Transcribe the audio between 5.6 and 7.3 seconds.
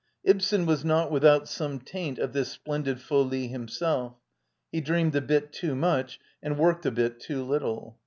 much and worked a bit